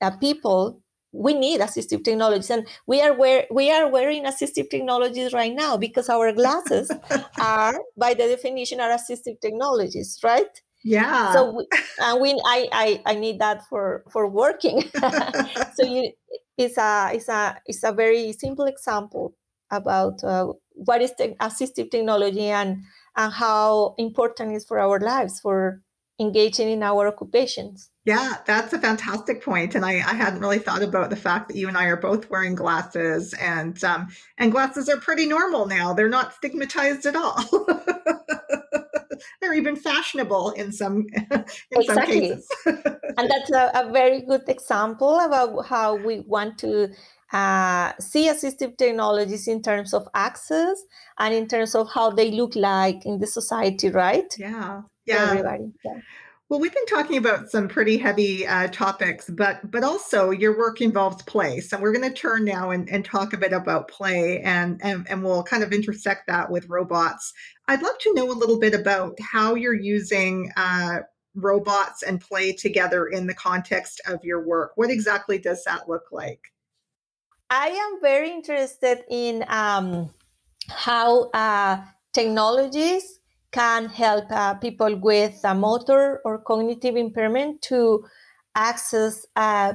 [0.00, 0.80] uh, people
[1.12, 2.50] we need assistive technologies.
[2.50, 6.90] And we are wear, we are wearing assistive technologies right now because our glasses
[7.40, 10.46] are by the definition are assistive technologies right?
[10.82, 11.32] Yeah.
[11.32, 11.66] So we,
[12.00, 14.84] and we I, I i need that for for working.
[15.74, 16.12] So you
[16.56, 19.34] it's a it's a it's a very simple example
[19.70, 22.82] about uh, what is the assistive technology and
[23.16, 25.82] and how important it is for our lives for
[26.20, 27.90] engaging in our occupations.
[28.04, 31.56] Yeah, that's a fantastic point, and I, I hadn't really thought about the fact that
[31.56, 35.94] you and I are both wearing glasses, and um, and glasses are pretty normal now.
[35.94, 37.36] They're not stigmatized at all.
[39.40, 41.86] They're even fashionable in some in exactly.
[41.86, 42.48] some cases.
[42.66, 46.88] and that's a, a very good example about how we want to
[47.32, 50.82] uh, see assistive technologies in terms of access
[51.18, 54.34] and in terms of how they look like in the society, right?
[54.38, 55.30] Yeah, yeah.
[55.30, 55.72] Everybody.
[55.84, 56.00] Yeah.
[56.48, 60.80] Well, we've been talking about some pretty heavy uh, topics, but but also your work
[60.80, 61.60] involves play.
[61.60, 65.06] So we're going to turn now and, and talk a bit about play, and, and
[65.08, 67.32] and we'll kind of intersect that with robots.
[67.68, 71.00] I'd love to know a little bit about how you're using uh,
[71.36, 74.72] robots and play together in the context of your work.
[74.74, 76.40] What exactly does that look like?
[77.50, 80.10] I am very interested in um,
[80.68, 81.82] how uh,
[82.12, 83.18] technologies
[83.50, 88.04] can help uh, people with a motor or cognitive impairment to
[88.54, 89.72] access, uh,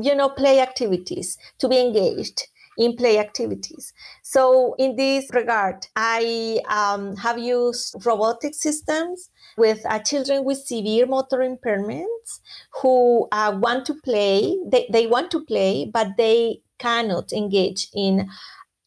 [0.00, 3.92] you know, play activities, to be engaged in play activities.
[4.22, 11.06] So, in this regard, I um, have used robotic systems with uh, children with severe
[11.06, 12.38] motor impairments
[12.80, 14.56] who uh, want to play.
[14.70, 18.28] They, they want to play, but they cannot engage in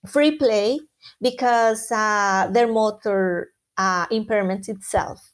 [0.08, 0.80] free play
[1.22, 5.32] because uh, their motor uh, impairment itself.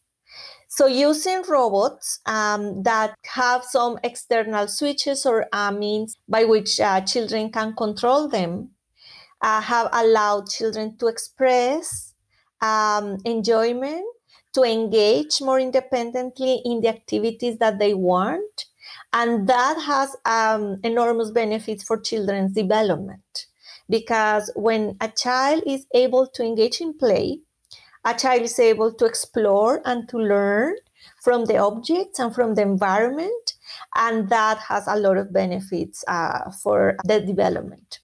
[0.70, 7.02] So, using robots um, that have some external switches or uh, means by which uh,
[7.02, 8.72] children can control them
[9.42, 12.14] uh, have allowed children to express
[12.62, 14.06] um, enjoyment,
[14.54, 18.66] to engage more independently in the activities that they want,
[19.14, 23.48] and that has um, enormous benefits for children's development
[23.90, 27.40] because when a child is able to engage in play,
[28.06, 30.76] a child is able to explore and to learn
[31.24, 33.54] from the objects and from the environment,
[33.96, 38.00] and that has a lot of benefits uh, for the development.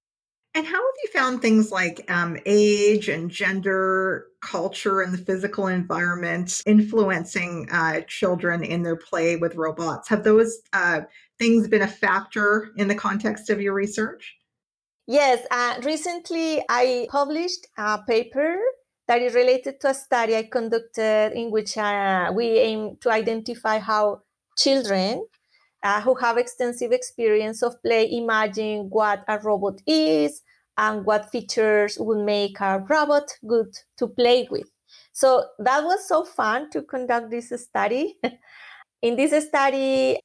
[0.55, 5.67] And how have you found things like um, age and gender, culture, and the physical
[5.67, 10.09] environment influencing uh, children in their play with robots?
[10.09, 11.01] Have those uh,
[11.39, 14.37] things been a factor in the context of your research?
[15.07, 18.55] Yes, uh, recently I published a paper
[19.07, 23.79] that is related to a study I conducted in which uh, we aim to identify
[23.79, 24.21] how
[24.57, 25.25] children
[25.83, 30.41] uh, who have extensive experience of play imagine what a robot is
[30.77, 34.69] and what features would make a robot good to play with.
[35.11, 38.17] So that was so fun to conduct this study.
[39.01, 40.19] in this study,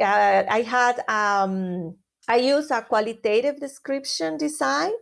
[0.00, 1.96] uh, I had um,
[2.28, 4.92] I used a qualitative description design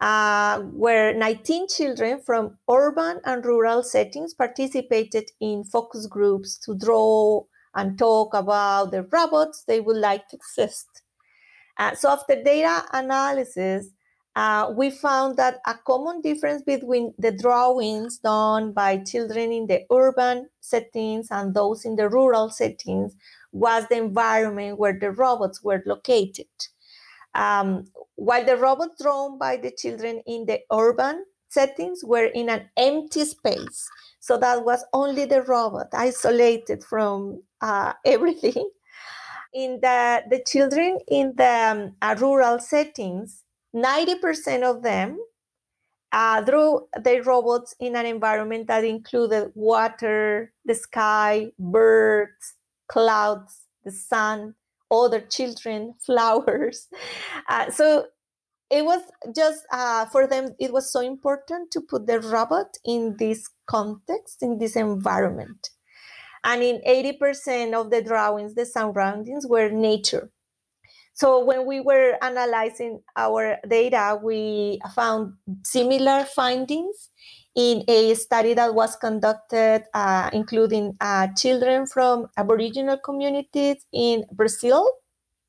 [0.00, 7.42] uh, where 19 children from urban and rural settings participated in focus groups to draw
[7.74, 11.02] and talk about the robots they would like to exist.
[11.78, 13.90] Uh, so after data analysis,
[14.38, 19.84] uh, we found that a common difference between the drawings done by children in the
[19.90, 23.16] urban settings and those in the rural settings
[23.50, 26.46] was the environment where the robots were located.
[27.34, 32.70] Um, while the robots drawn by the children in the urban settings were in an
[32.76, 33.88] empty space,
[34.20, 38.70] so that was only the robot isolated from uh, everything.
[39.52, 43.42] In the, the children in the um, uh, rural settings,
[43.74, 45.18] 90% of them
[46.12, 52.54] uh, drew their robots in an environment that included water, the sky, birds,
[52.88, 54.54] clouds, the sun,
[54.90, 56.88] other children, flowers.
[57.48, 58.06] Uh, so
[58.70, 59.02] it was
[59.34, 64.42] just uh, for them, it was so important to put the robot in this context,
[64.42, 65.70] in this environment.
[66.44, 70.30] And in 80% of the drawings, the surroundings were nature.
[71.18, 77.10] So when we were analyzing our data, we found similar findings
[77.56, 84.88] in a study that was conducted, uh, including uh, children from Aboriginal communities in Brazil,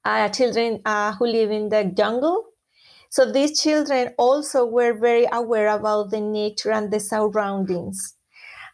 [0.05, 2.45] uh, children uh, who live in the jungle.
[3.11, 8.15] So these children also were very aware about the nature and the surroundings.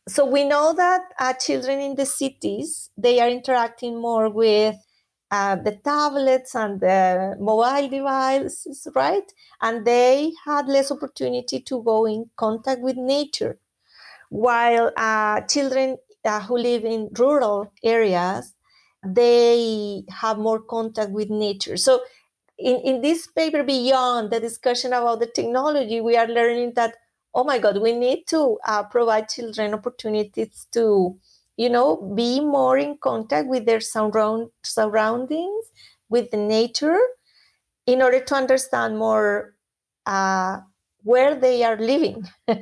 [0.07, 4.75] So we know that uh, children in the cities they are interacting more with
[5.31, 9.31] uh, the tablets and the mobile devices, right?
[9.61, 13.59] And they had less opportunity to go in contact with nature.
[14.29, 18.53] While uh, children uh, who live in rural areas,
[19.05, 21.77] they have more contact with nature.
[21.77, 22.01] So,
[22.57, 26.95] in, in this paper, beyond the discussion about the technology, we are learning that,
[27.33, 31.17] oh my God, we need to uh, provide children opportunities to
[31.57, 35.65] you know be more in contact with their surround, surroundings
[36.09, 36.99] with the nature
[37.85, 39.55] in order to understand more
[40.05, 40.57] uh,
[41.03, 42.27] where they are living.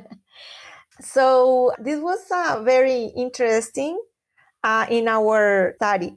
[1.00, 4.00] So this was uh, very interesting
[4.62, 6.16] uh, in our study.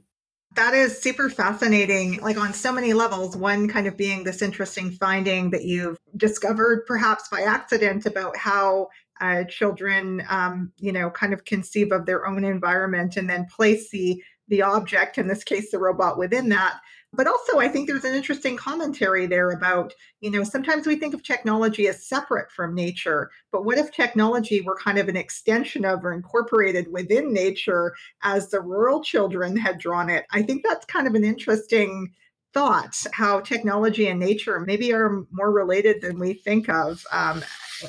[0.54, 3.36] That is super fascinating like on so many levels.
[3.36, 8.88] One kind of being this interesting finding that you've discovered perhaps by accident about how
[9.20, 13.90] uh, children, um, you know, kind of conceive of their own environment and then place
[13.90, 16.80] the the object, in this case, the robot, within that.
[17.12, 21.14] But also, I think there's an interesting commentary there about, you know, sometimes we think
[21.14, 25.86] of technology as separate from nature, but what if technology were kind of an extension
[25.86, 30.26] of or incorporated within nature as the rural children had drawn it?
[30.32, 32.12] I think that's kind of an interesting
[32.54, 37.42] thought how technology and nature maybe are more related than we think of um,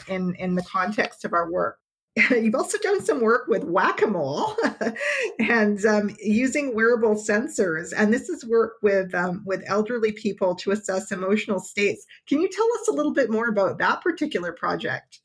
[0.08, 1.78] in in the context of our work.
[2.32, 4.56] You've also done some work with whack-a-mole
[5.40, 10.72] and um, using wearable sensors, and this is work with um, with elderly people to
[10.72, 12.06] assess emotional states.
[12.28, 15.20] Can you tell us a little bit more about that particular project?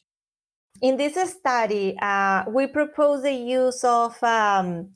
[0.82, 4.90] In this study, uh, we propose the use of um,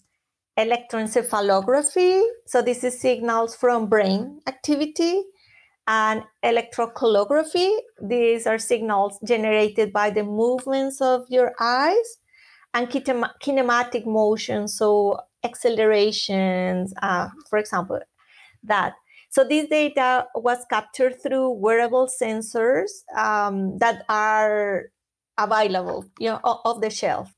[0.59, 2.23] electroencephalography.
[2.47, 5.23] So this is signals from brain activity
[5.87, 7.79] and electrooculography.
[8.03, 12.19] These are signals generated by the movements of your eyes
[12.75, 18.01] and kinematic motion, so accelerations, uh, for example,
[18.63, 18.93] that.
[19.31, 24.87] So this data was captured through wearable sensors um, that are
[25.39, 27.33] available, you know, off the shelf.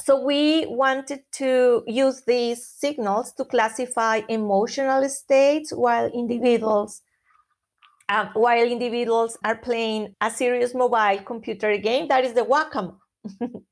[0.00, 7.00] So we wanted to use these signals to classify emotional states while individuals
[8.08, 13.00] uh, while individuals are playing a serious mobile computer game that is the Whac-A-Mole.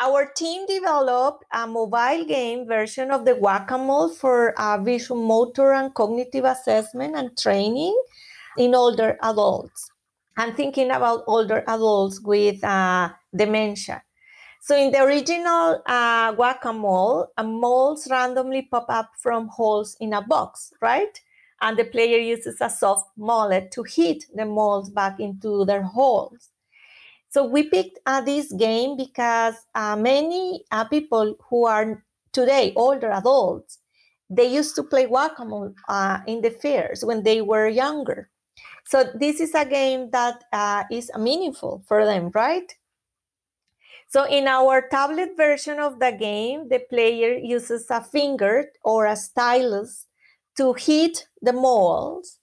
[0.00, 5.94] Our team developed a mobile game version of the Whac-A-Mole for uh, visual motor and
[5.94, 7.94] cognitive assessment and training
[8.58, 9.90] in older adults.
[10.36, 14.02] I'm thinking about older adults with uh, dementia.
[14.64, 20.22] So in the original uh, Whac-A-Mole, uh, moles randomly pop up from holes in a
[20.22, 21.20] box, right?
[21.60, 26.48] And the player uses a soft mallet to hit the moles back into their holes.
[27.28, 32.02] So we picked uh, this game because uh, many uh, people who are
[32.32, 33.80] today older adults,
[34.30, 38.30] they used to play Whac-A-Mole uh, in the fairs when they were younger.
[38.86, 42.74] So this is a game that uh, is meaningful for them, right?
[44.14, 49.16] So in our tablet version of the game, the player uses a finger or a
[49.16, 50.06] stylus
[50.56, 52.38] to hit the moles.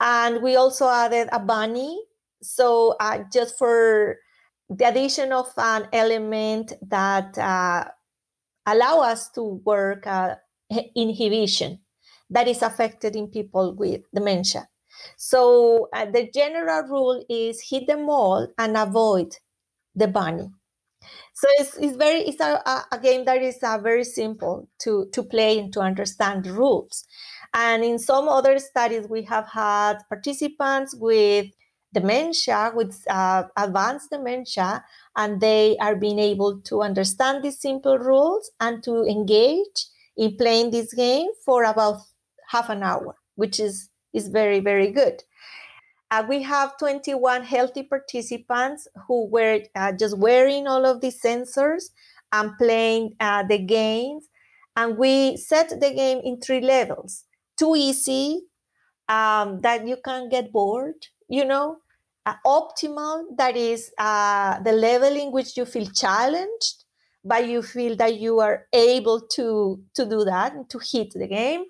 [0.00, 2.00] And we also added a bunny.
[2.40, 4.16] So uh, just for
[4.70, 7.84] the addition of an element that uh,
[8.64, 10.36] allow us to work uh,
[10.96, 11.80] inhibition
[12.30, 14.66] that is affected in people with dementia.
[15.18, 19.36] So uh, the general rule is hit the mole and avoid
[19.94, 20.48] the bunny.
[21.42, 22.62] So it's, it's very it's a,
[22.92, 27.04] a game that is uh, very simple to to play and to understand the rules.
[27.52, 31.46] And in some other studies, we have had participants with
[31.92, 34.84] dementia, with uh, advanced dementia,
[35.16, 39.78] and they are being able to understand these simple rules and to engage
[40.16, 41.98] in playing this game for about
[42.50, 45.24] half an hour, which is is very very good.
[46.12, 51.84] Uh, we have 21 healthy participants who were uh, just wearing all of these sensors
[52.32, 54.28] and playing uh, the games.
[54.76, 57.24] And we set the game in three levels.
[57.58, 58.42] Too easy,
[59.08, 61.78] um, that you can get bored, you know,
[62.26, 66.84] uh, optimal, that is uh, the level in which you feel challenged,
[67.24, 71.28] but you feel that you are able to, to do that and to hit the
[71.28, 71.64] game,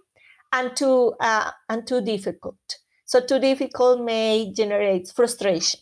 [0.53, 2.79] and too, uh, and too difficult
[3.13, 5.81] so too difficult may generate frustration.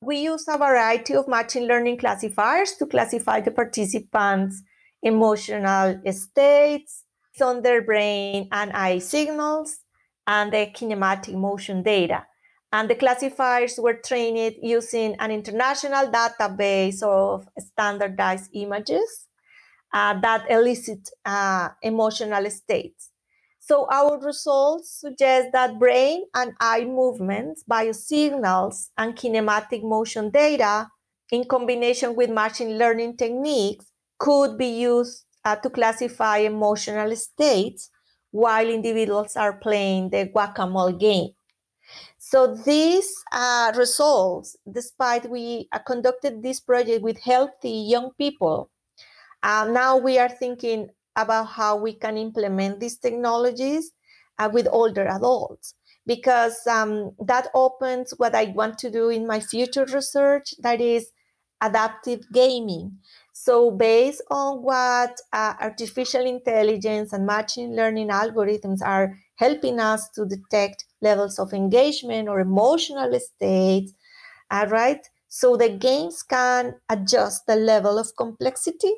[0.00, 4.64] We use a variety of machine learning classifiers to classify the participants'
[5.00, 7.04] emotional states
[7.40, 9.78] on their brain and eye signals
[10.26, 12.26] and the kinematic motion data.
[12.72, 19.28] And the classifiers were trained using an international database of standardized images
[19.94, 23.11] uh, that elicit uh, emotional states.
[23.64, 30.88] So our results suggest that brain and eye movements, biosignals, and kinematic motion data
[31.30, 33.86] in combination with machine learning techniques
[34.18, 37.88] could be used uh, to classify emotional states
[38.32, 41.30] while individuals are playing the Whac-A-Mole game.
[42.18, 48.70] So these uh, results, despite we uh, conducted this project with healthy young people,
[49.44, 53.92] uh, now we are thinking about how we can implement these technologies
[54.38, 55.74] uh, with older adults
[56.06, 61.12] because um, that opens what I want to do in my future research that is
[61.60, 62.98] adaptive gaming.
[63.32, 70.26] So, based on what uh, artificial intelligence and machine learning algorithms are helping us to
[70.26, 73.92] detect levels of engagement or emotional states,
[74.50, 75.06] uh, right?
[75.28, 78.94] So, the games can adjust the level of complexity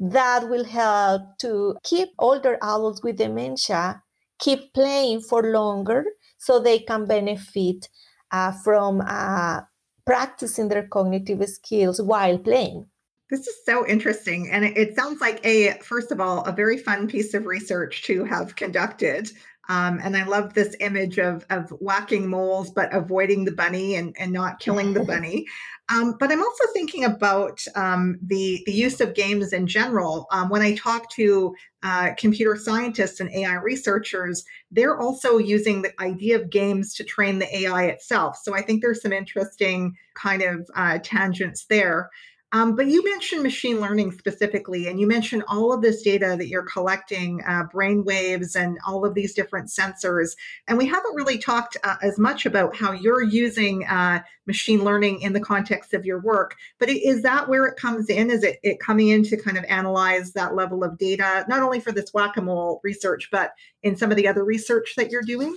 [0.00, 4.02] that will help to keep older adults with dementia
[4.38, 6.04] keep playing for longer
[6.38, 7.88] so they can benefit
[8.30, 9.60] uh, from uh,
[10.06, 12.86] practicing their cognitive skills while playing.
[13.30, 14.48] This is so interesting.
[14.50, 18.24] And it sounds like a, first of all, a very fun piece of research to
[18.24, 19.30] have conducted.
[19.68, 24.16] Um, and I love this image of, of whacking moles, but avoiding the bunny and,
[24.18, 25.46] and not killing the bunny.
[25.90, 30.26] Um, but I'm also thinking about um, the, the use of games in general.
[30.30, 35.98] Um, when I talk to uh, computer scientists and AI researchers, they're also using the
[35.98, 38.36] idea of games to train the AI itself.
[38.42, 42.10] So I think there's some interesting kind of uh, tangents there.
[42.52, 46.48] Um, but you mentioned machine learning specifically, and you mentioned all of this data that
[46.48, 50.30] you're collecting, uh, brain waves, and all of these different sensors.
[50.66, 55.20] And we haven't really talked uh, as much about how you're using uh, machine learning
[55.20, 56.56] in the context of your work.
[56.78, 58.30] But is that where it comes in?
[58.30, 61.80] Is it, it coming in to kind of analyze that level of data, not only
[61.80, 65.54] for this Whac-A-Mole research, but in some of the other research that you're doing?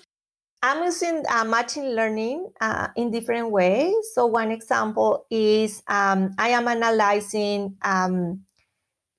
[0.64, 3.96] I'm using uh, machine learning uh, in different ways.
[4.14, 8.46] So one example is um, I am analyzing um,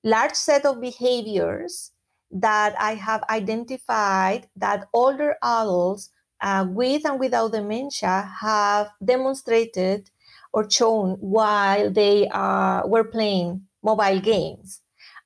[0.03, 1.91] large set of behaviors
[2.31, 10.11] that I have identified that older adults uh, with and without dementia have demonstrated
[10.53, 14.81] or shown while they uh, were playing mobile games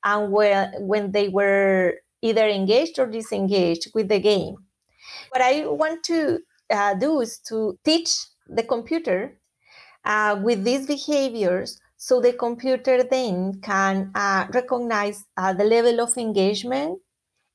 [0.06, 4.67] and when, when they were either engaged or disengaged with the game.
[5.38, 6.40] What I want to
[6.72, 8.10] uh, do is to teach
[8.48, 9.40] the computer
[10.04, 16.18] uh, with these behaviors so the computer then can uh, recognize uh, the level of
[16.18, 17.02] engagement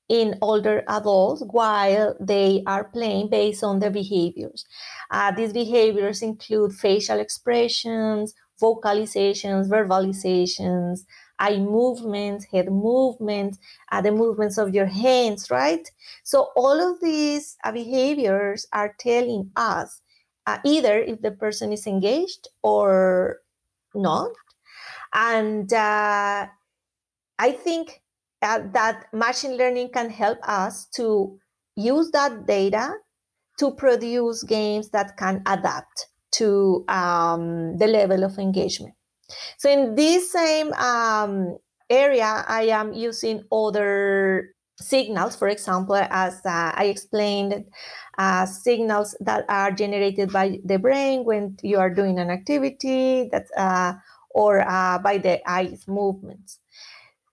[0.08, 4.64] in older adults while they are playing based on their behaviors.
[5.10, 11.00] Uh, these behaviors include facial expressions, vocalizations, verbalizations,
[11.42, 13.58] eye movements, head movements,
[13.90, 15.90] uh, the movements of your hands, right?
[16.22, 20.00] So all of these uh, behaviors are telling us
[20.46, 23.40] uh, either if the person is engaged or
[23.94, 24.30] not.
[25.12, 26.46] And uh,
[27.38, 28.02] I think
[28.42, 31.38] uh, that machine learning can help us to
[31.76, 32.94] use that data
[33.58, 38.94] to produce games that can adapt to um, the level of engagement.
[39.58, 41.58] So in this same um,
[41.90, 47.64] area, I am using other signals, for example, as uh, I explained,
[48.18, 53.46] uh, signals that are generated by the brain when you are doing an activity that,
[53.56, 53.94] uh,
[54.30, 56.58] or uh, by the eyes movements.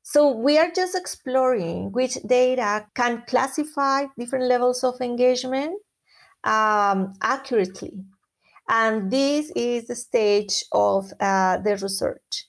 [0.03, 5.79] So we are just exploring which data can classify different levels of engagement
[6.43, 7.93] um, accurately.
[8.69, 12.45] And this is the stage of uh, the research.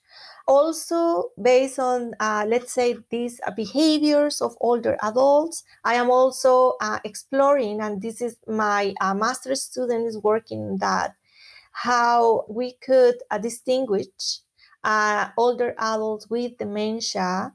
[0.47, 6.75] Also, based on, uh, let's say, these uh, behaviors of older adults, I am also
[6.81, 11.15] uh, exploring, and this is my uh, master's student is working on that,
[11.73, 14.41] how we could uh, distinguish
[15.37, 17.53] older adults with dementia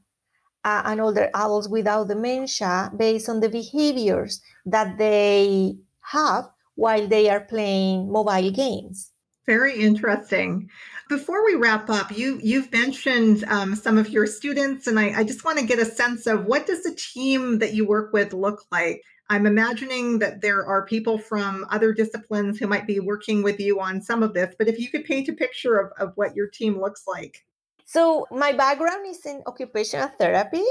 [0.65, 7.29] uh, and older adults without dementia based on the behaviors that they have while they
[7.29, 9.11] are playing mobile games.
[9.45, 10.69] Very interesting.
[11.07, 15.23] Before we wrap up, you you've mentioned um, some of your students, and I, I
[15.23, 18.33] just want to get a sense of what does the team that you work with
[18.33, 19.03] look like.
[19.29, 23.79] I'm imagining that there are people from other disciplines who might be working with you
[23.79, 26.47] on some of this, but if you could paint a picture of, of what your
[26.47, 27.43] team looks like.
[27.85, 30.65] So, my background is in occupational therapy.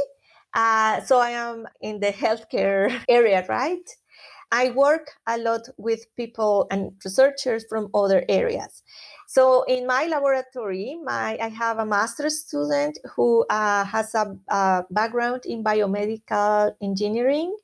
[0.53, 3.89] Uh, so, I am in the healthcare area, right?
[4.53, 8.83] I work a lot with people and researchers from other areas.
[9.27, 14.85] So in my laboratory, my I have a master's student who uh, has a, a,
[14.91, 17.57] background in biomedical engineering,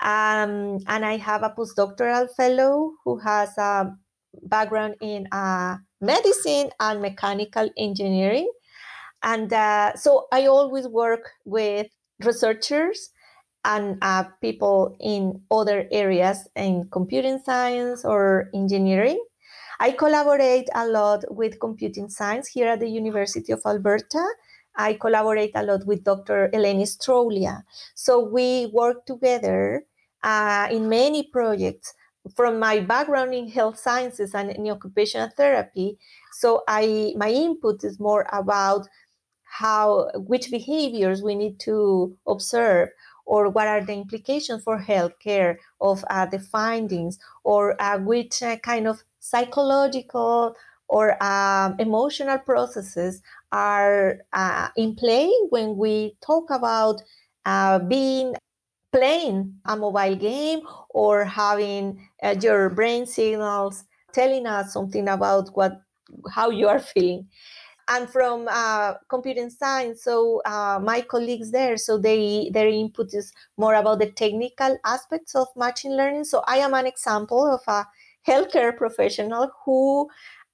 [0.00, 3.96] um, and I have a postdoctoral fellow who has a
[4.44, 8.50] background in uh, medicine and mechanical engineering.
[9.22, 11.86] And uh, so I always work with
[12.24, 13.10] researchers
[13.64, 19.22] and uh, people in other areas in computing science or engineering.
[19.80, 24.24] I collaborate a lot with computing science here at the University of Alberta.
[24.76, 26.50] I collaborate a lot with Dr.
[26.54, 27.62] Eleni Stroulia.
[27.94, 29.84] So we work together
[30.22, 31.94] uh, in many projects
[32.36, 35.98] from my background in health sciences and in occupational therapy.
[36.32, 38.86] So I my input is more about
[39.44, 42.88] how which behaviors we need to observe
[43.24, 48.56] or what are the implications for healthcare of uh, the findings or uh, which uh,
[48.58, 50.54] kind of psychological
[50.88, 57.00] or um, emotional processes are uh, in play when we talk about
[57.46, 58.34] uh, being
[58.92, 60.60] playing a mobile game
[60.90, 65.80] or having uh, your brain signals telling us something about what
[66.30, 67.28] how you are feeling
[67.88, 73.32] and from uh, computing science so uh, my colleagues there so they their input is
[73.56, 76.24] more about the technical aspects of machine learning.
[76.24, 77.86] So i am an example of a
[78.26, 80.08] healthcare professional who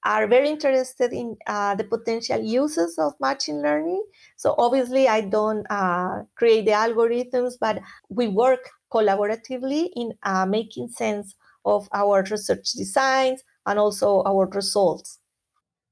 [0.05, 4.03] are very interested in uh, the potential uses of machine learning.
[4.37, 10.89] So obviously i don't uh, create the algorithms but we work collaboratively in uh, making
[10.89, 15.19] sense of our research designs and also our results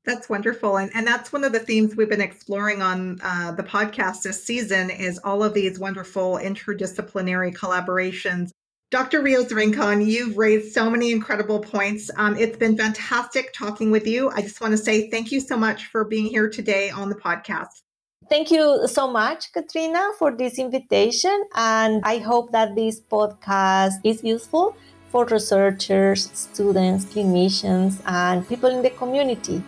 [0.07, 0.79] that's wonderful.
[0.79, 4.43] And, and that's one of the themes we've been exploring on uh, the podcast this
[4.43, 8.51] season is all of these wonderful interdisciplinary collaborations.
[8.93, 9.21] Dr.
[9.21, 12.09] Rios Rincon, you've raised so many incredible points.
[12.17, 14.31] Um, it's been fantastic talking with you.
[14.31, 17.17] I just want to say thank you so much for being here today on the
[17.17, 17.83] podcast.
[18.29, 21.45] Thank you so much, Katrina, for this invitation.
[21.57, 24.77] And I hope that this podcast is useful
[25.11, 29.63] for researchers, students, clinicians, and people in the community.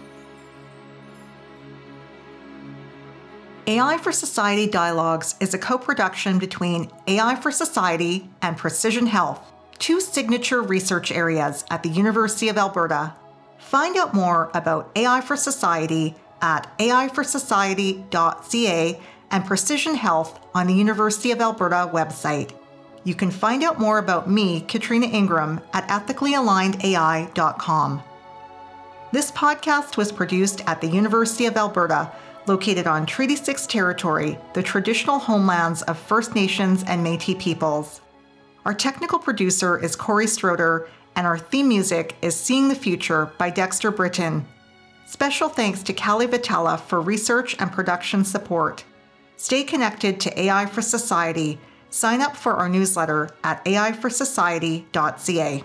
[3.68, 9.42] AI for Society Dialogues is a co production between AI for Society and Precision Health.
[9.78, 13.12] two signature research areas at the University of Alberta.
[13.58, 19.00] Find out more about AI for Society at aiforsociety.ca
[19.30, 22.52] and Precision Health on the University of Alberta website.
[23.04, 28.02] You can find out more about me, Katrina Ingram, at ethicallyalignedai.com.
[29.12, 32.10] This podcast was produced at the University of Alberta,
[32.48, 38.00] located on Treaty 6 territory, the traditional homelands of First Nations and Metis peoples.
[38.64, 43.50] Our technical producer is Corey Stroder, and our theme music is Seeing the Future by
[43.50, 44.46] Dexter Britton.
[45.06, 48.84] Special thanks to Callie Vitella for research and production support.
[49.36, 51.58] Stay connected to AI for Society.
[51.90, 55.64] Sign up for our newsletter at aiforsociety.ca.